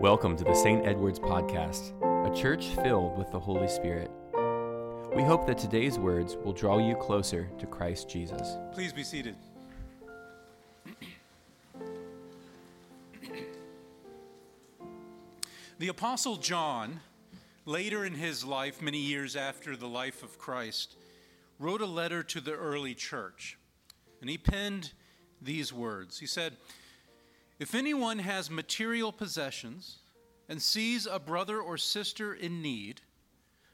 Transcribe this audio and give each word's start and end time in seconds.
Welcome 0.00 0.36
to 0.36 0.44
the 0.44 0.54
St. 0.54 0.84
Edward's 0.84 1.20
Podcast, 1.20 1.92
a 2.02 2.34
church 2.34 2.66
filled 2.82 3.16
with 3.16 3.30
the 3.30 3.38
Holy 3.38 3.68
Spirit. 3.68 4.10
We 5.14 5.22
hope 5.22 5.46
that 5.46 5.56
today's 5.56 5.98
words 5.98 6.36
will 6.36 6.52
draw 6.52 6.78
you 6.78 6.96
closer 6.96 7.48
to 7.58 7.66
Christ 7.66 8.08
Jesus. 8.08 8.56
Please 8.72 8.92
be 8.92 9.04
seated. 9.04 9.36
The 15.78 15.88
Apostle 15.88 16.36
John, 16.36 17.00
later 17.64 18.04
in 18.04 18.14
his 18.14 18.44
life, 18.44 18.82
many 18.82 18.98
years 18.98 19.36
after 19.36 19.76
the 19.76 19.88
life 19.88 20.22
of 20.22 20.38
Christ, 20.38 20.96
wrote 21.58 21.80
a 21.80 21.86
letter 21.86 22.22
to 22.22 22.40
the 22.40 22.54
early 22.54 22.94
church. 22.94 23.58
And 24.20 24.28
he 24.28 24.38
penned 24.38 24.92
these 25.40 25.72
words 25.72 26.18
He 26.18 26.26
said, 26.26 26.56
If 27.58 27.74
anyone 27.74 28.18
has 28.18 28.50
material 28.50 29.12
possessions 29.12 29.98
and 30.48 30.60
sees 30.60 31.06
a 31.06 31.18
brother 31.18 31.60
or 31.60 31.78
sister 31.78 32.34
in 32.34 32.60
need, 32.60 33.02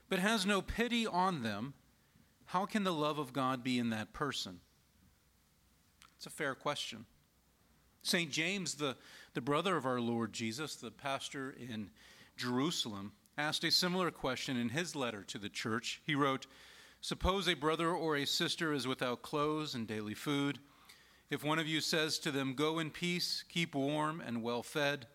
but 0.09 0.19
has 0.19 0.45
no 0.45 0.61
pity 0.61 1.07
on 1.07 1.41
them, 1.41 1.73
how 2.45 2.65
can 2.65 2.83
the 2.83 2.93
love 2.93 3.17
of 3.17 3.33
God 3.33 3.63
be 3.63 3.79
in 3.79 3.89
that 3.89 4.13
person? 4.13 4.59
It's 6.17 6.25
a 6.25 6.29
fair 6.29 6.53
question. 6.53 7.05
St. 8.03 8.31
James, 8.31 8.75
the, 8.75 8.97
the 9.33 9.41
brother 9.41 9.77
of 9.77 9.85
our 9.85 9.99
Lord 9.99 10.33
Jesus, 10.33 10.75
the 10.75 10.91
pastor 10.91 11.55
in 11.57 11.89
Jerusalem, 12.35 13.13
asked 13.37 13.63
a 13.63 13.71
similar 13.71 14.11
question 14.11 14.57
in 14.57 14.69
his 14.69 14.95
letter 14.95 15.23
to 15.23 15.37
the 15.37 15.49
church. 15.49 16.01
He 16.05 16.15
wrote, 16.15 16.47
Suppose 16.99 17.47
a 17.47 17.55
brother 17.55 17.91
or 17.91 18.15
a 18.15 18.25
sister 18.25 18.73
is 18.73 18.87
without 18.87 19.23
clothes 19.23 19.73
and 19.73 19.87
daily 19.87 20.13
food. 20.13 20.59
If 21.31 21.45
one 21.45 21.59
of 21.59 21.67
you 21.67 21.79
says 21.79 22.19
to 22.19 22.31
them, 22.31 22.53
Go 22.53 22.77
in 22.77 22.91
peace, 22.91 23.43
keep 23.47 23.73
warm 23.73 24.21
and 24.23 24.43
well 24.43 24.61
fed, 24.61 25.07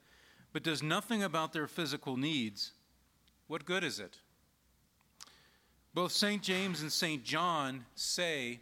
but 0.53 0.63
does 0.63 0.83
nothing 0.83 1.23
about 1.23 1.53
their 1.53 1.69
physical 1.69 2.17
needs, 2.17 2.73
what 3.47 3.67
good 3.67 3.85
is 3.85 4.01
it? 4.01 4.17
Both 5.93 6.13
St. 6.13 6.43
James 6.43 6.81
and 6.81 6.91
St. 6.91 7.23
John 7.23 7.85
say, 7.95 8.61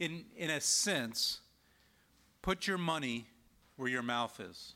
in, 0.00 0.24
in 0.36 0.50
a 0.50 0.60
sense, 0.60 1.40
put 2.42 2.66
your 2.66 2.78
money 2.78 3.26
where 3.76 3.88
your 3.88 4.02
mouth 4.02 4.40
is. 4.40 4.74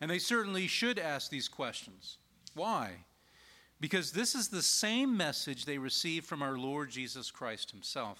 And 0.00 0.10
they 0.10 0.18
certainly 0.18 0.66
should 0.66 0.98
ask 0.98 1.30
these 1.30 1.48
questions. 1.48 2.16
Why? 2.54 3.04
Because 3.80 4.12
this 4.12 4.34
is 4.34 4.48
the 4.48 4.62
same 4.62 5.14
message 5.14 5.66
they 5.66 5.78
received 5.78 6.26
from 6.26 6.42
our 6.42 6.56
Lord 6.56 6.90
Jesus 6.90 7.30
Christ 7.30 7.70
Himself. 7.70 8.18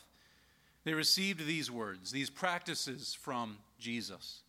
They 0.84 0.94
received 0.94 1.46
these 1.46 1.70
words, 1.70 2.10
these 2.10 2.30
practices 2.30 3.12
from 3.12 3.58
Jesus. 3.78 4.40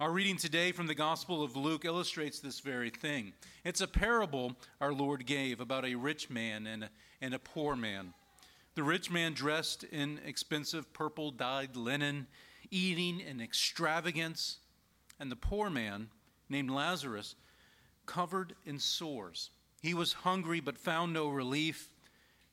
Our 0.00 0.10
reading 0.10 0.36
today 0.36 0.72
from 0.72 0.88
the 0.88 0.94
Gospel 0.94 1.42
of 1.42 1.56
Luke 1.56 1.84
illustrates 1.84 2.40
this 2.40 2.58
very 2.58 2.90
thing. 2.90 3.32
It's 3.64 3.80
a 3.80 3.86
parable 3.86 4.56
our 4.80 4.92
Lord 4.92 5.24
gave 5.24 5.60
about 5.60 5.84
a 5.84 5.94
rich 5.94 6.28
man 6.30 6.66
and 6.66 6.84
a, 6.84 6.90
and 7.20 7.32
a 7.32 7.38
poor 7.38 7.76
man. 7.76 8.12
The 8.74 8.82
rich 8.82 9.08
man 9.08 9.34
dressed 9.34 9.84
in 9.84 10.20
expensive 10.26 10.92
purple 10.92 11.30
dyed 11.30 11.76
linen, 11.76 12.26
eating 12.72 13.20
in 13.20 13.40
extravagance, 13.40 14.58
and 15.20 15.30
the 15.30 15.36
poor 15.36 15.70
man, 15.70 16.08
named 16.48 16.70
Lazarus, 16.70 17.36
covered 18.04 18.54
in 18.66 18.80
sores. 18.80 19.50
He 19.80 19.94
was 19.94 20.12
hungry 20.12 20.58
but 20.58 20.76
found 20.76 21.12
no 21.12 21.28
relief. 21.28 21.88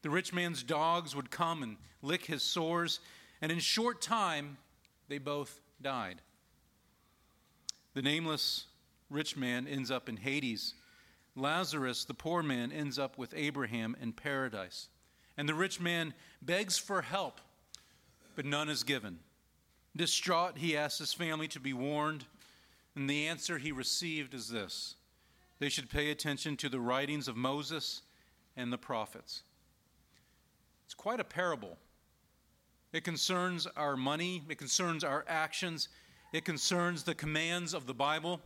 The 0.04 0.10
rich 0.10 0.34
man's 0.34 0.64
dogs 0.64 1.16
would 1.16 1.32
come 1.32 1.64
and 1.64 1.78
lick 2.02 2.26
his 2.26 2.44
sores, 2.44 3.00
and 3.42 3.52
in 3.52 3.60
short 3.60 4.02
time, 4.02 4.58
they 5.08 5.18
both 5.18 5.62
died. 5.82 6.22
The 7.94 8.02
nameless 8.02 8.66
rich 9.10 9.38
man 9.38 9.66
ends 9.66 9.90
up 9.90 10.10
in 10.10 10.18
Hades. 10.18 10.76
Lazarus, 11.36 12.06
the 12.06 12.14
poor 12.14 12.44
man, 12.44 12.72
ends 12.72 13.00
up 13.00 13.18
with 13.18 13.34
Abraham 13.36 13.96
in 14.02 14.12
paradise. 14.12 14.90
And 15.38 15.48
the 15.48 15.54
rich 15.56 15.80
man 15.80 16.14
begs 16.42 16.78
for 16.78 17.02
help, 17.02 17.40
but 18.36 18.46
none 18.46 18.70
is 18.70 18.84
given. 18.84 19.20
Distraught, 19.96 20.58
he 20.58 20.76
asks 20.76 21.00
his 21.00 21.14
family 21.14 21.48
to 21.48 21.60
be 21.60 21.74
warned, 21.74 22.26
and 22.96 23.10
the 23.10 23.28
answer 23.28 23.58
he 23.58 23.72
received 23.72 24.34
is 24.34 24.50
this 24.50 24.96
they 25.60 25.70
should 25.70 25.90
pay 25.90 26.12
attention 26.12 26.58
to 26.58 26.68
the 26.68 26.80
writings 26.80 27.30
of 27.30 27.38
Moses 27.38 28.02
and 28.58 28.74
the 28.74 28.78
prophets. 28.78 29.44
It's 30.94 31.02
quite 31.02 31.20
a 31.20 31.24
parable. 31.24 31.76
It 32.92 33.04
concerns 33.04 33.66
our 33.76 33.98
money, 33.98 34.44
it 34.48 34.60
concerns 34.60 35.04
our 35.04 35.26
actions, 35.28 35.90
it 36.32 36.46
concerns 36.46 37.02
the 37.02 37.16
commands 37.16 37.74
of 37.74 37.88
the 37.88 37.96
Bible. 37.96 38.40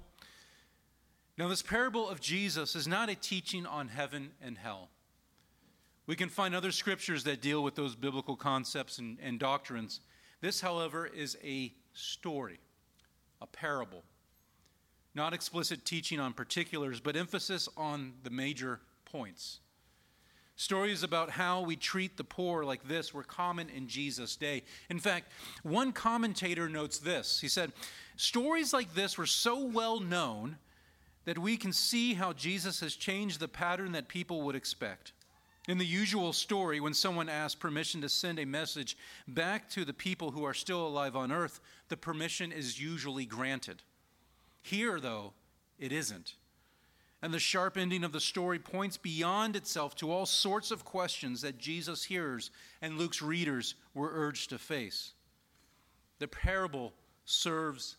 Now, 1.37 1.49
this 1.49 1.61
parable 1.61 2.07
of 2.07 2.21
Jesus 2.21 2.73
is 2.73 2.87
not 2.87 3.09
a 3.09 3.15
teaching 3.15 3.65
on 3.65 3.89
heaven 3.89 4.31
and 4.41 4.57
hell. 4.57 4.87
We 6.05 6.15
can 6.15 6.29
find 6.29 6.55
other 6.55 6.71
scriptures 6.71 7.25
that 7.25 7.41
deal 7.41 7.61
with 7.61 7.75
those 7.75 7.97
biblical 7.97 8.37
concepts 8.37 8.97
and, 8.97 9.17
and 9.21 9.37
doctrines. 9.37 9.99
This, 10.39 10.61
however, 10.61 11.05
is 11.05 11.37
a 11.43 11.73
story, 11.91 12.61
a 13.41 13.45
parable. 13.45 14.03
Not 15.13 15.33
explicit 15.33 15.83
teaching 15.83 16.21
on 16.21 16.31
particulars, 16.31 17.01
but 17.01 17.17
emphasis 17.17 17.67
on 17.75 18.13
the 18.23 18.29
major 18.29 18.79
points. 19.03 19.59
Stories 20.59 21.03
about 21.03 21.29
how 21.29 21.61
we 21.61 21.75
treat 21.75 22.17
the 22.17 22.23
poor 22.23 22.65
like 22.65 22.87
this 22.87 23.13
were 23.13 23.23
common 23.23 23.69
in 23.69 23.87
Jesus' 23.87 24.35
day. 24.35 24.63
In 24.89 24.97
fact, 24.97 25.31
one 25.61 25.91
commentator 25.91 26.67
notes 26.67 26.97
this. 26.97 27.39
He 27.39 27.47
said, 27.47 27.71
Stories 28.15 28.73
like 28.73 28.95
this 28.95 29.19
were 29.19 29.27
so 29.27 29.63
well 29.63 29.99
known 29.99 30.57
that 31.25 31.37
we 31.37 31.57
can 31.57 31.71
see 31.71 32.15
how 32.15 32.33
Jesus 32.33 32.79
has 32.79 32.95
changed 32.95 33.39
the 33.39 33.47
pattern 33.47 33.91
that 33.91 34.07
people 34.07 34.41
would 34.41 34.55
expect. 34.55 35.11
In 35.67 35.77
the 35.77 35.85
usual 35.85 36.33
story, 36.33 36.79
when 36.79 36.93
someone 36.95 37.29
asks 37.29 37.53
permission 37.53 38.01
to 38.01 38.09
send 38.09 38.39
a 38.39 38.45
message 38.45 38.97
back 39.27 39.69
to 39.71 39.85
the 39.85 39.93
people 39.93 40.31
who 40.31 40.43
are 40.43 40.55
still 40.55 40.87
alive 40.87 41.15
on 41.15 41.31
earth, 41.31 41.59
the 41.89 41.97
permission 41.97 42.51
is 42.51 42.81
usually 42.81 43.25
granted. 43.25 43.83
Here, 44.63 44.99
though, 44.99 45.33
it 45.77 45.91
isn't. 45.91 46.33
And 47.21 47.33
the 47.33 47.39
sharp 47.39 47.77
ending 47.77 48.03
of 48.03 48.11
the 48.11 48.19
story 48.19 48.59
points 48.59 48.95
beyond 48.95 49.55
itself 49.55 49.95
to 49.95 50.11
all 50.11 50.25
sorts 50.25 50.69
of 50.69 50.85
questions 50.85 51.41
that 51.41 51.57
Jesus' 51.57 52.03
hearers 52.03 52.51
and 52.81 52.97
Luke's 52.97 53.21
readers 53.21 53.75
were 53.95 54.11
urged 54.13 54.51
to 54.51 54.59
face. 54.59 55.13
The 56.19 56.27
parable 56.27 56.93
serves 57.25 57.97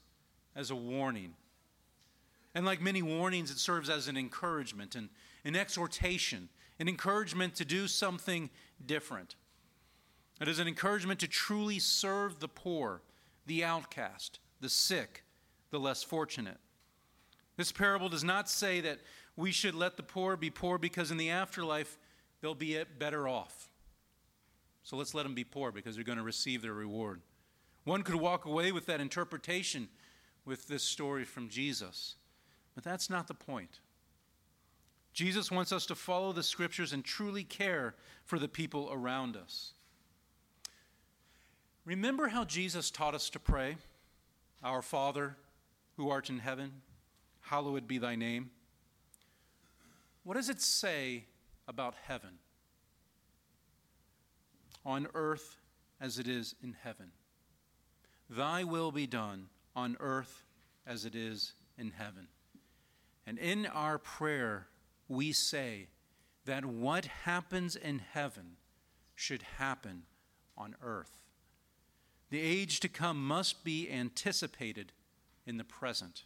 as 0.54 0.70
a 0.70 0.76
warning. 0.76 1.34
And 2.54 2.64
like 2.64 2.80
many 2.80 3.02
warnings, 3.02 3.50
it 3.50 3.58
serves 3.58 3.90
as 3.90 4.08
an 4.08 4.16
encouragement 4.16 4.94
and 4.94 5.08
an 5.44 5.56
exhortation, 5.56 6.48
an 6.78 6.88
encouragement 6.88 7.56
to 7.56 7.64
do 7.64 7.88
something 7.88 8.50
different. 8.84 9.34
It 10.40 10.48
is 10.48 10.60
an 10.60 10.68
encouragement 10.68 11.20
to 11.20 11.28
truly 11.28 11.80
serve 11.80 12.38
the 12.38 12.48
poor, 12.48 13.02
the 13.46 13.64
outcast, 13.64 14.38
the 14.60 14.68
sick, 14.68 15.24
the 15.70 15.80
less 15.80 16.02
fortunate. 16.02 16.58
This 17.58 17.72
parable 17.72 18.08
does 18.08 18.22
not 18.22 18.48
say 18.48 18.80
that 18.82 19.00
we 19.36 19.50
should 19.50 19.74
let 19.74 19.96
the 19.96 20.02
poor 20.04 20.36
be 20.36 20.48
poor 20.48 20.78
because 20.78 21.10
in 21.10 21.16
the 21.16 21.30
afterlife 21.30 21.98
they'll 22.40 22.54
be 22.54 22.80
better 23.00 23.26
off. 23.26 23.68
So 24.84 24.96
let's 24.96 25.12
let 25.12 25.24
them 25.24 25.34
be 25.34 25.42
poor 25.42 25.72
because 25.72 25.96
they're 25.96 26.04
going 26.04 26.18
to 26.18 26.24
receive 26.24 26.62
their 26.62 26.72
reward. 26.72 27.20
One 27.82 28.04
could 28.04 28.14
walk 28.14 28.44
away 28.44 28.70
with 28.70 28.86
that 28.86 29.00
interpretation 29.00 29.88
with 30.44 30.68
this 30.68 30.84
story 30.84 31.24
from 31.24 31.48
Jesus, 31.48 32.14
but 32.76 32.84
that's 32.84 33.10
not 33.10 33.26
the 33.26 33.34
point. 33.34 33.80
Jesus 35.12 35.50
wants 35.50 35.72
us 35.72 35.84
to 35.86 35.96
follow 35.96 36.32
the 36.32 36.44
scriptures 36.44 36.92
and 36.92 37.04
truly 37.04 37.42
care 37.42 37.96
for 38.24 38.38
the 38.38 38.46
people 38.46 38.88
around 38.92 39.36
us. 39.36 39.72
Remember 41.84 42.28
how 42.28 42.44
Jesus 42.44 42.88
taught 42.92 43.16
us 43.16 43.28
to 43.30 43.40
pray? 43.40 43.78
Our 44.62 44.80
Father, 44.80 45.36
who 45.96 46.08
art 46.08 46.30
in 46.30 46.38
heaven, 46.38 46.82
hallowed 47.48 47.88
be 47.88 47.98
thy 47.98 48.14
name. 48.14 48.50
What 50.24 50.34
does 50.34 50.48
it 50.48 50.60
say 50.60 51.24
about 51.66 51.94
heaven? 52.06 52.38
On 54.84 55.06
earth 55.14 55.56
as 56.00 56.18
it 56.18 56.28
is 56.28 56.54
in 56.62 56.76
heaven. 56.82 57.12
Thy 58.28 58.64
will 58.64 58.92
be 58.92 59.06
done 59.06 59.46
on 59.74 59.96
earth 60.00 60.44
as 60.86 61.04
it 61.04 61.14
is 61.14 61.54
in 61.78 61.92
heaven. 61.96 62.28
And 63.26 63.38
in 63.38 63.66
our 63.66 63.98
prayer, 63.98 64.66
we 65.08 65.32
say 65.32 65.88
that 66.44 66.64
what 66.64 67.06
happens 67.06 67.76
in 67.76 67.98
heaven 67.98 68.56
should 69.14 69.42
happen 69.58 70.02
on 70.56 70.74
earth. 70.82 71.22
The 72.30 72.40
age 72.40 72.80
to 72.80 72.88
come 72.88 73.26
must 73.26 73.64
be 73.64 73.90
anticipated 73.90 74.92
in 75.46 75.56
the 75.56 75.64
present. 75.64 76.24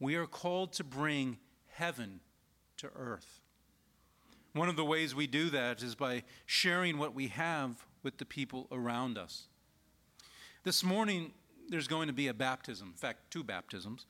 We 0.00 0.16
are 0.16 0.26
called 0.26 0.72
to 0.74 0.84
bring 0.84 1.38
heaven 1.68 2.20
to 2.78 2.88
earth. 2.96 3.40
One 4.54 4.70
of 4.70 4.76
the 4.76 4.84
ways 4.84 5.14
we 5.14 5.26
do 5.26 5.50
that 5.50 5.82
is 5.82 5.94
by 5.94 6.24
sharing 6.46 6.98
what 6.98 7.14
we 7.14 7.28
have 7.28 7.84
with 8.02 8.16
the 8.16 8.24
people 8.24 8.66
around 8.72 9.18
us. 9.18 9.46
This 10.64 10.82
morning, 10.82 11.32
there's 11.68 11.86
going 11.86 12.08
to 12.08 12.14
be 12.14 12.28
a 12.28 12.34
baptism, 12.34 12.88
in 12.88 12.94
fact, 12.94 13.30
two 13.30 13.44
baptisms. 13.44 14.06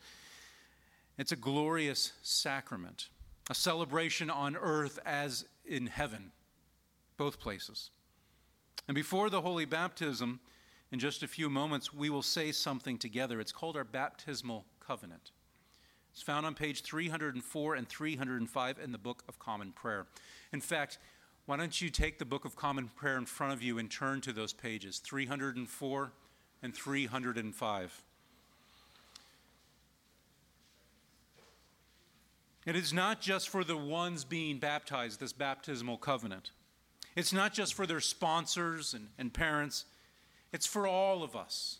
It's 1.18 1.32
a 1.32 1.36
glorious 1.36 2.12
sacrament, 2.22 3.08
a 3.50 3.54
celebration 3.54 4.30
on 4.30 4.56
earth 4.56 4.98
as 5.04 5.44
in 5.66 5.88
heaven, 5.88 6.30
both 7.16 7.40
places. 7.40 7.90
And 8.88 8.94
before 8.94 9.28
the 9.28 9.42
holy 9.42 9.64
baptism, 9.66 10.40
in 10.92 10.98
just 10.98 11.22
a 11.22 11.28
few 11.28 11.50
moments, 11.50 11.92
we 11.92 12.10
will 12.10 12.22
say 12.22 12.52
something 12.52 12.96
together. 12.96 13.40
It's 13.40 13.52
called 13.52 13.76
our 13.76 13.84
baptismal 13.84 14.64
covenant. 14.80 15.32
It's 16.12 16.22
found 16.22 16.44
on 16.46 16.54
page 16.54 16.82
304 16.82 17.74
and 17.74 17.88
305 17.88 18.78
in 18.78 18.92
the 18.92 18.98
Book 18.98 19.22
of 19.28 19.38
Common 19.38 19.72
Prayer. 19.72 20.06
In 20.52 20.60
fact, 20.60 20.98
why 21.46 21.56
don't 21.56 21.80
you 21.80 21.90
take 21.90 22.18
the 22.18 22.24
Book 22.24 22.44
of 22.44 22.56
Common 22.56 22.88
Prayer 22.88 23.16
in 23.16 23.26
front 23.26 23.52
of 23.52 23.62
you 23.62 23.78
and 23.78 23.90
turn 23.90 24.20
to 24.22 24.32
those 24.32 24.52
pages, 24.52 24.98
304 24.98 26.12
and 26.62 26.74
305. 26.74 28.02
It 32.66 32.76
is 32.76 32.92
not 32.92 33.20
just 33.20 33.48
for 33.48 33.64
the 33.64 33.76
ones 33.76 34.24
being 34.24 34.58
baptized, 34.58 35.18
this 35.18 35.32
baptismal 35.32 35.96
covenant. 35.96 36.50
It's 37.16 37.32
not 37.32 37.52
just 37.52 37.74
for 37.74 37.86
their 37.86 38.00
sponsors 38.00 38.94
and, 38.94 39.08
and 39.18 39.32
parents, 39.32 39.86
it's 40.52 40.66
for 40.66 40.86
all 40.86 41.22
of 41.22 41.34
us. 41.34 41.78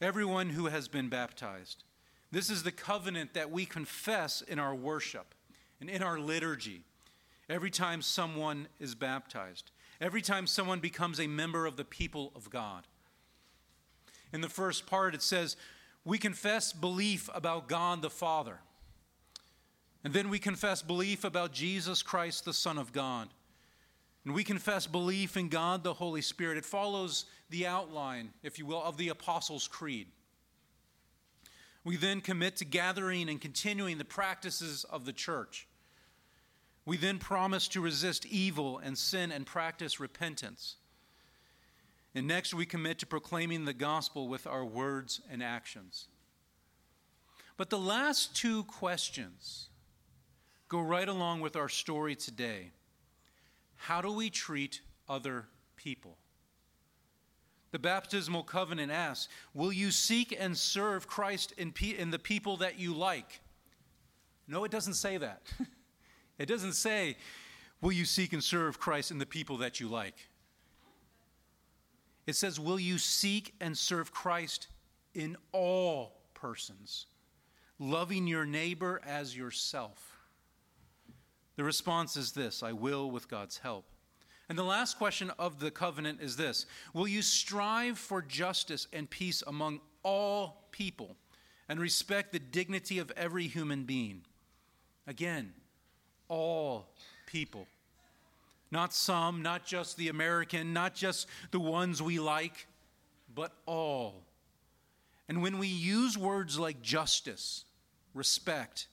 Everyone 0.00 0.50
who 0.50 0.66
has 0.66 0.88
been 0.88 1.08
baptized. 1.08 1.84
This 2.30 2.50
is 2.50 2.62
the 2.62 2.72
covenant 2.72 3.34
that 3.34 3.50
we 3.50 3.64
confess 3.64 4.40
in 4.40 4.58
our 4.58 4.74
worship 4.74 5.34
and 5.80 5.88
in 5.88 6.02
our 6.02 6.18
liturgy 6.18 6.82
every 7.48 7.70
time 7.70 8.02
someone 8.02 8.68
is 8.80 8.94
baptized, 8.94 9.70
every 10.00 10.22
time 10.22 10.46
someone 10.46 10.80
becomes 10.80 11.20
a 11.20 11.26
member 11.26 11.66
of 11.66 11.76
the 11.76 11.84
people 11.84 12.32
of 12.34 12.50
God. 12.50 12.86
In 14.32 14.40
the 14.40 14.48
first 14.48 14.86
part, 14.86 15.14
it 15.14 15.22
says, 15.22 15.56
We 16.04 16.18
confess 16.18 16.72
belief 16.72 17.30
about 17.34 17.68
God 17.68 18.02
the 18.02 18.10
Father. 18.10 18.58
And 20.04 20.12
then 20.12 20.28
we 20.28 20.38
confess 20.38 20.82
belief 20.82 21.24
about 21.24 21.52
Jesus 21.52 22.02
Christ, 22.02 22.44
the 22.44 22.52
Son 22.52 22.78
of 22.78 22.92
God. 22.92 23.28
And 24.24 24.34
we 24.34 24.44
confess 24.44 24.86
belief 24.86 25.36
in 25.36 25.48
God 25.48 25.84
the 25.84 25.94
Holy 25.94 26.22
Spirit. 26.22 26.58
It 26.58 26.64
follows 26.64 27.26
the 27.50 27.66
outline, 27.66 28.30
if 28.42 28.58
you 28.58 28.66
will, 28.66 28.82
of 28.82 28.96
the 28.96 29.08
Apostles' 29.08 29.68
Creed. 29.68 30.08
We 31.86 31.94
then 31.94 32.20
commit 32.20 32.56
to 32.56 32.64
gathering 32.64 33.28
and 33.28 33.40
continuing 33.40 33.98
the 33.98 34.04
practices 34.04 34.82
of 34.90 35.04
the 35.04 35.12
church. 35.12 35.68
We 36.84 36.96
then 36.96 37.20
promise 37.20 37.68
to 37.68 37.80
resist 37.80 38.26
evil 38.26 38.78
and 38.78 38.98
sin 38.98 39.30
and 39.30 39.46
practice 39.46 40.00
repentance. 40.00 40.78
And 42.12 42.26
next, 42.26 42.52
we 42.52 42.66
commit 42.66 42.98
to 42.98 43.06
proclaiming 43.06 43.66
the 43.66 43.72
gospel 43.72 44.26
with 44.26 44.48
our 44.48 44.64
words 44.64 45.20
and 45.30 45.44
actions. 45.44 46.08
But 47.56 47.70
the 47.70 47.78
last 47.78 48.34
two 48.34 48.64
questions 48.64 49.68
go 50.68 50.80
right 50.80 51.08
along 51.08 51.40
with 51.40 51.54
our 51.54 51.68
story 51.68 52.16
today. 52.16 52.72
How 53.76 54.00
do 54.00 54.10
we 54.10 54.28
treat 54.28 54.80
other 55.08 55.46
people? 55.76 56.18
The 57.76 57.80
baptismal 57.80 58.44
covenant 58.44 58.90
asks 58.90 59.28
Will 59.52 59.70
you 59.70 59.90
seek 59.90 60.34
and 60.40 60.56
serve 60.56 61.06
Christ 61.06 61.52
in, 61.58 61.72
pe- 61.72 61.98
in 61.98 62.10
the 62.10 62.18
people 62.18 62.56
that 62.56 62.78
you 62.78 62.94
like? 62.94 63.42
No, 64.48 64.64
it 64.64 64.70
doesn't 64.70 64.94
say 64.94 65.18
that. 65.18 65.42
it 66.38 66.46
doesn't 66.46 66.72
say, 66.72 67.18
Will 67.82 67.92
you 67.92 68.06
seek 68.06 68.32
and 68.32 68.42
serve 68.42 68.80
Christ 68.80 69.10
in 69.10 69.18
the 69.18 69.26
people 69.26 69.58
that 69.58 69.78
you 69.78 69.88
like? 69.88 70.14
It 72.26 72.34
says, 72.34 72.58
Will 72.58 72.80
you 72.80 72.96
seek 72.96 73.52
and 73.60 73.76
serve 73.76 74.10
Christ 74.10 74.68
in 75.12 75.36
all 75.52 76.16
persons, 76.32 77.04
loving 77.78 78.26
your 78.26 78.46
neighbor 78.46 79.02
as 79.04 79.36
yourself? 79.36 80.16
The 81.56 81.64
response 81.64 82.16
is 82.16 82.32
this 82.32 82.62
I 82.62 82.72
will 82.72 83.10
with 83.10 83.28
God's 83.28 83.58
help. 83.58 83.84
And 84.48 84.56
the 84.56 84.64
last 84.64 84.96
question 84.96 85.30
of 85.38 85.58
the 85.58 85.70
covenant 85.70 86.20
is 86.20 86.36
this 86.36 86.66
Will 86.92 87.08
you 87.08 87.22
strive 87.22 87.98
for 87.98 88.22
justice 88.22 88.86
and 88.92 89.10
peace 89.10 89.42
among 89.46 89.80
all 90.02 90.68
people 90.70 91.16
and 91.68 91.80
respect 91.80 92.32
the 92.32 92.38
dignity 92.38 92.98
of 92.98 93.10
every 93.16 93.48
human 93.48 93.84
being? 93.84 94.22
Again, 95.06 95.52
all 96.28 96.86
people. 97.26 97.66
Not 98.70 98.92
some, 98.92 99.42
not 99.42 99.64
just 99.64 99.96
the 99.96 100.08
American, 100.08 100.72
not 100.72 100.94
just 100.94 101.28
the 101.50 101.60
ones 101.60 102.02
we 102.02 102.18
like, 102.18 102.66
but 103.34 103.52
all. 103.64 104.22
And 105.28 105.42
when 105.42 105.58
we 105.58 105.68
use 105.68 106.18
words 106.18 106.58
like 106.58 106.82
justice, 106.82 107.64
respect, 108.14 108.88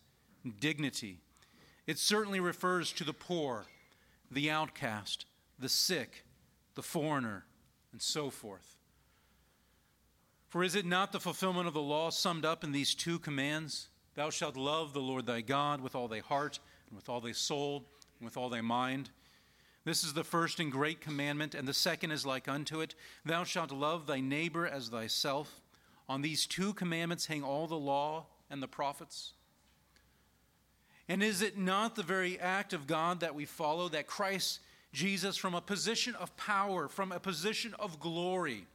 dignity, 0.59 1.19
it 1.87 1.97
certainly 1.97 2.39
refers 2.39 2.91
to 2.93 3.03
the 3.03 3.13
poor, 3.13 3.65
the 4.31 4.49
outcast, 4.49 5.25
the 5.63 5.69
sick, 5.69 6.25
the 6.75 6.83
foreigner, 6.83 7.45
and 7.93 8.01
so 8.01 8.29
forth. 8.29 8.75
For 10.49 10.61
is 10.61 10.75
it 10.75 10.85
not 10.85 11.11
the 11.11 11.21
fulfillment 11.21 11.67
of 11.67 11.73
the 11.73 11.81
law 11.81 12.09
summed 12.09 12.45
up 12.45 12.63
in 12.63 12.73
these 12.73 12.93
two 12.93 13.17
commands? 13.17 13.87
Thou 14.13 14.29
shalt 14.29 14.57
love 14.57 14.93
the 14.93 14.99
Lord 14.99 15.25
thy 15.25 15.41
God 15.41 15.81
with 15.81 15.95
all 15.95 16.09
thy 16.09 16.19
heart, 16.19 16.59
and 16.87 16.95
with 16.95 17.07
all 17.07 17.21
thy 17.21 17.31
soul, 17.31 17.85
and 18.19 18.25
with 18.25 18.35
all 18.35 18.49
thy 18.49 18.59
mind. 18.59 19.09
This 19.85 20.03
is 20.03 20.13
the 20.13 20.23
first 20.23 20.59
and 20.59 20.71
great 20.71 20.99
commandment, 20.99 21.55
and 21.55 21.65
the 21.65 21.73
second 21.73 22.11
is 22.11 22.25
like 22.25 22.47
unto 22.47 22.81
it 22.81 22.93
Thou 23.25 23.45
shalt 23.45 23.71
love 23.71 24.05
thy 24.05 24.19
neighbor 24.19 24.67
as 24.67 24.89
thyself. 24.89 25.61
On 26.09 26.21
these 26.21 26.45
two 26.45 26.73
commandments 26.73 27.25
hang 27.25 27.41
all 27.41 27.67
the 27.67 27.75
law 27.75 28.25
and 28.49 28.61
the 28.61 28.67
prophets. 28.67 29.31
And 31.07 31.23
is 31.23 31.41
it 31.41 31.57
not 31.57 31.95
the 31.95 32.03
very 32.03 32.37
act 32.37 32.73
of 32.73 32.85
God 32.85 33.21
that 33.21 33.33
we 33.33 33.45
follow, 33.45 33.87
that 33.89 34.07
Christ 34.07 34.59
Jesus, 34.93 35.35
from 35.35 35.55
a 35.55 35.61
position 35.61 36.15
of 36.15 36.37
power, 36.37 36.87
from 36.87 37.11
a 37.11 37.19
position 37.19 37.73
of 37.79 37.99
glory, 37.99 38.67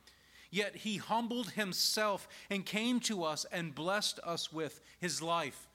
yet 0.51 0.77
he 0.77 0.97
humbled 0.97 1.53
himself 1.53 2.29
and 2.51 2.67
came 2.67 2.99
to 3.01 3.23
us 3.23 3.47
and 3.53 3.75
blessed 3.75 4.19
us 4.25 4.53
with 4.53 4.81
his 4.99 5.23
life, 5.23 5.69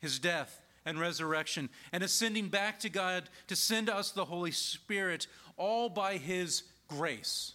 his 0.00 0.20
death, 0.20 0.60
and 0.84 1.00
resurrection, 1.00 1.68
and 1.92 2.04
ascending 2.04 2.48
back 2.48 2.78
to 2.78 2.88
God 2.88 3.28
to 3.48 3.56
send 3.56 3.90
us 3.90 4.12
the 4.12 4.24
Holy 4.24 4.52
Spirit, 4.52 5.26
all 5.56 5.88
by 5.88 6.16
his 6.16 6.62
grace, 6.86 7.54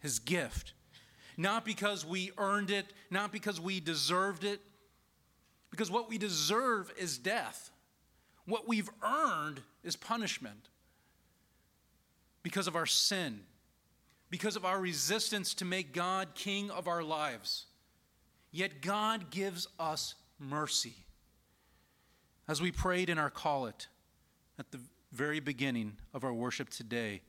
his 0.00 0.18
gift. 0.18 0.72
Not 1.36 1.64
because 1.64 2.06
we 2.06 2.32
earned 2.38 2.70
it, 2.70 2.86
not 3.10 3.30
because 3.30 3.60
we 3.60 3.78
deserved 3.78 4.44
it, 4.44 4.60
because 5.70 5.90
what 5.90 6.08
we 6.08 6.16
deserve 6.16 6.92
is 6.96 7.18
death. 7.18 7.70
What 8.46 8.66
we've 8.66 8.90
earned 9.02 9.60
is 9.82 9.96
punishment 9.96 10.68
because 12.44 12.68
of 12.68 12.76
our 12.76 12.86
sin, 12.86 13.40
because 14.30 14.54
of 14.54 14.64
our 14.64 14.78
resistance 14.78 15.54
to 15.54 15.64
make 15.64 15.92
God 15.92 16.28
king 16.36 16.70
of 16.70 16.86
our 16.86 17.02
lives. 17.02 17.64
Yet 18.52 18.80
God 18.80 19.30
gives 19.30 19.66
us 19.80 20.14
mercy. 20.38 20.94
As 22.46 22.62
we 22.62 22.70
prayed 22.70 23.08
in 23.08 23.18
our 23.18 23.30
collect 23.30 23.88
at 24.58 24.70
the 24.70 24.78
very 25.10 25.40
beginning 25.40 25.96
of 26.12 26.22
our 26.22 26.32
worship 26.32 26.68
today, 26.68 27.22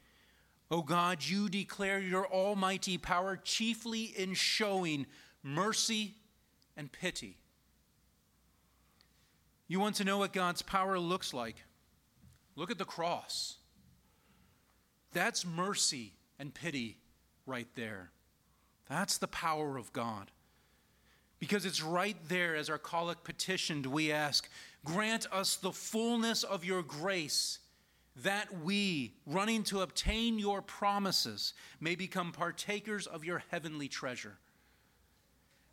O 0.70 0.82
God, 0.82 1.24
you 1.24 1.48
declare 1.48 2.00
your 2.00 2.28
almighty 2.28 2.98
power 2.98 3.38
chiefly 3.38 4.04
in 4.04 4.34
showing 4.34 5.06
mercy 5.42 6.16
and 6.76 6.92
pity. 6.92 7.38
You 9.68 9.80
want 9.80 9.96
to 9.96 10.04
know 10.04 10.18
what 10.18 10.34
God's 10.34 10.62
power 10.62 11.00
looks 11.00 11.34
like? 11.34 11.56
Look 12.56 12.70
at 12.70 12.78
the 12.78 12.86
cross. 12.86 13.58
That's 15.16 15.46
mercy 15.46 16.12
and 16.38 16.54
pity 16.54 16.98
right 17.46 17.70
there. 17.76 18.12
That's 18.90 19.18
the 19.18 19.30
power 19.30 19.78
of 19.78 19.94
God. 19.94 20.30
Because 21.40 21.66
it's 21.66 21.82
right 21.82 22.18
there, 22.28 22.54
as 22.54 22.70
our 22.70 22.78
collect 22.78 23.24
petitioned, 23.24 23.86
we 23.86 24.12
ask, 24.12 24.50
grant 24.84 25.26
us 25.32 25.56
the 25.56 25.72
fullness 25.72 26.44
of 26.44 26.66
your 26.66 26.84
grace, 26.84 27.60
that 28.24 28.62
we, 28.62 29.14
running 29.26 29.64
to 29.64 29.82
obtain 29.82 30.38
your 30.38 30.62
promises, 30.62 31.54
may 31.80 31.96
become 31.96 32.34
partakers 32.34 33.08
of 33.08 33.24
your 33.24 33.42
heavenly 33.52 33.88
treasure. 33.88 34.38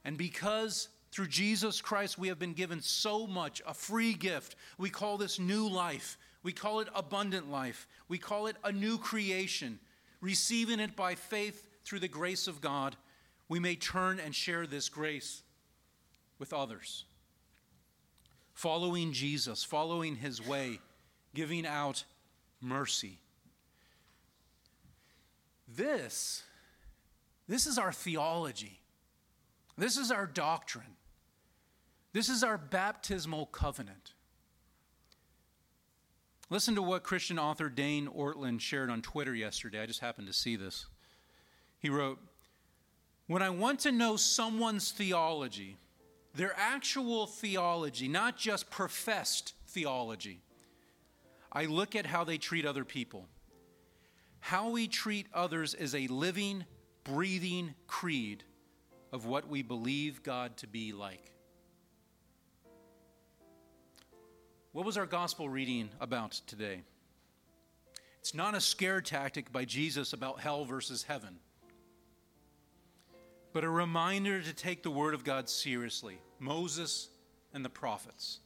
And 0.05 0.17
because 0.17 0.89
through 1.11 1.29
Jesus 1.29 1.81
Christ, 1.81 2.17
we 2.17 2.29
have 2.29 2.39
been 2.39 2.55
given 2.55 2.81
so 2.81 3.27
much, 3.27 3.61
a 3.67 3.75
free 3.75 4.15
gift. 4.15 4.55
We 4.79 4.89
call 4.89 5.19
this 5.19 5.41
new 5.41 5.69
life. 5.69 6.17
We 6.43 6.53
call 6.53 6.81
it 6.81 6.89
abundant 6.95 7.51
life. 7.51 7.87
We 8.09 8.19
call 8.19 8.47
it 8.47 8.57
a 8.65 8.73
new 8.73 8.99
creation. 8.99 9.79
Receiving 10.21 10.81
it 10.81 10.97
by 10.97 11.15
faith 11.15 11.69
through 11.85 12.01
the 12.01 12.09
grace 12.09 12.47
of 12.47 12.61
God, 12.61 12.97
we 13.49 13.59
may 13.59 13.77
turn 13.77 14.21
and 14.21 14.35
share 14.35 14.67
this 14.67 14.89
grace 14.89 15.43
with 16.39 16.53
others. 16.53 17.05
Following 18.55 19.13
Jesus, 19.13 19.65
following 19.65 20.17
his 20.17 20.47
way, 20.47 20.81
giving 21.35 21.67
out 21.67 22.05
mercy. 22.61 23.19
This, 25.69 26.43
this 27.49 27.67
is 27.67 27.79
our 27.79 27.93
theology. 27.93 28.81
This 29.77 29.97
is 29.97 30.11
our 30.11 30.27
doctrine. 30.27 30.97
This 32.13 32.29
is 32.29 32.45
our 32.45 32.59
baptismal 32.59 33.47
covenant. 33.47 34.13
Listen 36.53 36.75
to 36.75 36.83
what 36.83 37.03
Christian 37.03 37.39
author 37.39 37.71
Dane 37.71 38.09
Ortlund 38.09 38.61
shared 38.61 38.91
on 38.91 39.01
Twitter 39.01 39.35
yesterday. 39.35 39.81
I 39.81 39.87
just 39.87 40.01
happened 40.01 40.27
to 40.27 40.35
see 40.35 40.55
this. 40.55 40.85
He 41.79 41.89
wrote, 41.89 42.19
When 43.27 43.41
I 43.41 43.49
want 43.49 43.81
to 43.81 43.91
know 43.91 44.17
someone's 44.17 44.91
theology, 44.93 45.79
their 46.35 46.53
actual 46.59 47.27
theology, 47.27 48.07
not 48.07 48.37
just 48.37 48.69
professed 48.69 49.55
theology, 49.69 50.43
I 51.51 51.65
look 51.65 51.97
at 51.97 52.05
how 52.05 52.23
they 52.23 52.37
treat 52.37 52.67
other 52.67 52.85
people. 52.85 53.29
How 54.41 54.69
we 54.69 54.89
treat 54.89 55.29
others 55.33 55.73
is 55.73 55.95
a 55.95 56.07
living, 56.09 56.67
breathing 57.03 57.73
creed 57.87 58.45
of 59.11 59.25
what 59.25 59.49
we 59.49 59.63
believe 59.63 60.23
God 60.23 60.59
to 60.59 60.67
be 60.67 60.93
like. 60.93 61.32
What 64.73 64.87
was 64.87 64.97
our 64.97 65.05
gospel 65.05 65.51
reading 65.51 65.91
about 66.01 66.33
today? 66.47 66.81
It's 68.21 68.33
not 68.33 68.55
a 68.55 68.61
scare 68.61 69.03
tactic 69.03 69.53
by 69.53 69.67
Jesus 69.67 70.15
about 70.15 70.41
hell 70.41 70.65
versus 70.65 71.03
heaven, 71.03 71.41
but 73.53 73.65
a 73.65 73.69
reminder 73.69 74.41
to 74.41 74.55
take 74.55 74.83
the 74.83 74.91
Word 74.91 75.13
of 75.13 75.25
God 75.25 75.51
seriously, 75.51 76.17
Moses 76.39 77.11
and 77.53 77.63
the 77.63 77.69
prophets, 77.69 78.41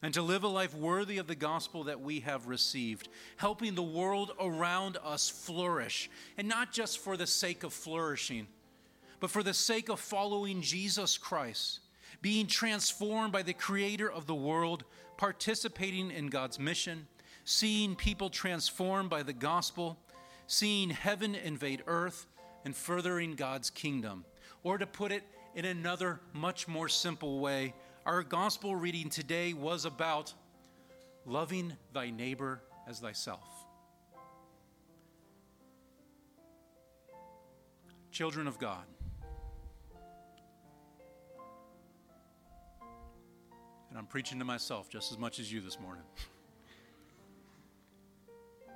and 0.00 0.14
to 0.14 0.22
live 0.22 0.44
a 0.44 0.48
life 0.48 0.74
worthy 0.74 1.18
of 1.18 1.26
the 1.26 1.34
gospel 1.34 1.84
that 1.84 2.00
we 2.00 2.20
have 2.20 2.46
received, 2.46 3.10
helping 3.36 3.74
the 3.74 3.82
world 3.82 4.32
around 4.40 4.96
us 5.04 5.28
flourish, 5.28 6.08
and 6.38 6.48
not 6.48 6.72
just 6.72 7.00
for 7.00 7.18
the 7.18 7.26
sake 7.26 7.64
of 7.64 7.74
flourishing, 7.74 8.46
but 9.20 9.30
for 9.30 9.42
the 9.42 9.52
sake 9.52 9.90
of 9.90 10.00
following 10.00 10.62
Jesus 10.62 11.18
Christ, 11.18 11.80
being 12.22 12.46
transformed 12.46 13.30
by 13.30 13.42
the 13.42 13.52
Creator 13.52 14.10
of 14.10 14.26
the 14.26 14.34
world 14.34 14.84
participating 15.16 16.10
in 16.10 16.28
God's 16.28 16.58
mission, 16.58 17.06
seeing 17.44 17.94
people 17.94 18.30
transformed 18.30 19.10
by 19.10 19.22
the 19.22 19.32
gospel, 19.32 19.98
seeing 20.46 20.90
heaven 20.90 21.34
invade 21.34 21.82
earth, 21.86 22.26
and 22.64 22.74
furthering 22.74 23.34
God's 23.34 23.70
kingdom. 23.70 24.24
Or 24.62 24.78
to 24.78 24.86
put 24.86 25.12
it 25.12 25.22
in 25.54 25.64
another, 25.64 26.20
much 26.32 26.66
more 26.66 26.88
simple 26.88 27.38
way, 27.40 27.74
our 28.04 28.22
gospel 28.22 28.74
reading 28.76 29.08
today 29.08 29.52
was 29.52 29.84
about 29.84 30.34
loving 31.24 31.72
thy 31.92 32.10
neighbor 32.10 32.60
as 32.88 33.00
thyself. 33.00 33.48
Children 38.10 38.46
of 38.46 38.58
God. 38.58 38.84
And 43.96 44.02
I'm 44.02 44.08
preaching 44.08 44.38
to 44.40 44.44
myself 44.44 44.90
just 44.90 45.10
as 45.10 45.16
much 45.16 45.38
as 45.38 45.50
you 45.50 45.62
this 45.62 45.80
morning. 45.80 46.02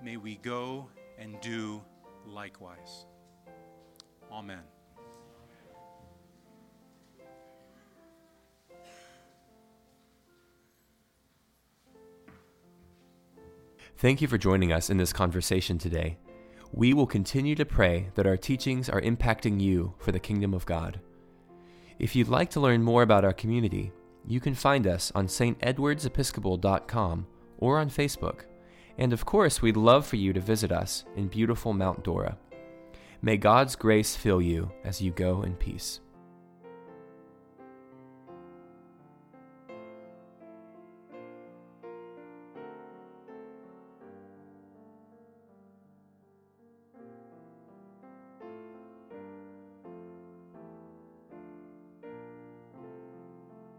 May 0.02 0.16
we 0.16 0.36
go 0.36 0.88
and 1.18 1.38
do 1.42 1.82
likewise. 2.26 3.04
Amen. 4.32 4.62
Thank 13.98 14.22
you 14.22 14.26
for 14.26 14.38
joining 14.38 14.72
us 14.72 14.88
in 14.88 14.96
this 14.96 15.12
conversation 15.12 15.76
today. 15.76 16.16
We 16.72 16.94
will 16.94 17.06
continue 17.06 17.54
to 17.56 17.66
pray 17.66 18.08
that 18.14 18.26
our 18.26 18.38
teachings 18.38 18.88
are 18.88 19.02
impacting 19.02 19.60
you 19.60 19.92
for 19.98 20.12
the 20.12 20.18
kingdom 20.18 20.54
of 20.54 20.64
God. 20.64 20.98
If 21.98 22.16
you'd 22.16 22.28
like 22.28 22.48
to 22.52 22.60
learn 22.60 22.82
more 22.82 23.02
about 23.02 23.26
our 23.26 23.34
community, 23.34 23.92
you 24.30 24.40
can 24.40 24.54
find 24.54 24.86
us 24.86 25.10
on 25.14 25.26
stedwardsepiscopal.com 25.26 27.26
or 27.58 27.78
on 27.78 27.90
Facebook. 27.90 28.42
And 28.96 29.12
of 29.12 29.24
course, 29.24 29.60
we'd 29.60 29.76
love 29.76 30.06
for 30.06 30.16
you 30.16 30.32
to 30.32 30.40
visit 30.40 30.70
us 30.70 31.04
in 31.16 31.28
beautiful 31.28 31.72
Mount 31.72 32.04
Dora. 32.04 32.38
May 33.22 33.36
God's 33.36 33.76
grace 33.76 34.16
fill 34.16 34.40
you 34.40 34.70
as 34.84 35.02
you 35.02 35.10
go 35.10 35.42
in 35.42 35.56
peace. 35.56 36.00